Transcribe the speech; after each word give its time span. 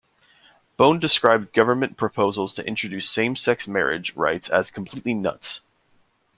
Bone 0.77 0.97
described 0.97 1.53
government 1.53 1.95
proposals 1.95 2.55
to 2.55 2.65
introduce 2.65 3.07
same-sex 3.07 3.67
marriage 3.67 4.15
rights 4.15 4.49
as 4.49 4.71
"completely 4.71 5.13
nuts". 5.13 5.61